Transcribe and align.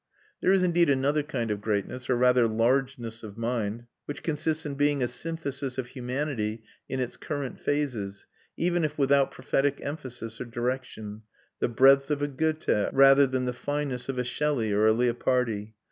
There 0.41 0.51
is 0.51 0.63
indeed 0.63 0.89
another 0.89 1.21
kind 1.21 1.51
of 1.51 1.61
greatness, 1.61 2.09
or 2.09 2.15
rather 2.15 2.47
largeness 2.47 3.21
of 3.21 3.37
mind, 3.37 3.83
which 4.05 4.23
consists 4.23 4.65
in 4.65 4.73
being 4.73 5.03
a 5.03 5.07
synthesis 5.07 5.77
of 5.77 5.89
humanity 5.89 6.63
in 6.89 6.99
its 6.99 7.17
current 7.17 7.59
phases, 7.59 8.25
even 8.57 8.83
if 8.83 8.97
without 8.97 9.29
prophetic 9.29 9.79
emphasis 9.83 10.41
or 10.41 10.45
direction: 10.45 11.21
the 11.59 11.69
breadth 11.69 12.09
of 12.09 12.23
a 12.23 12.27
Goethe, 12.27 12.89
rather 12.91 13.27
than 13.27 13.45
the 13.45 13.53
fineness 13.53 14.09
of 14.09 14.17
a 14.17 14.23
Shelley 14.23 14.73
or 14.73 14.87
a 14.87 14.91
Leopardi. 14.91 15.75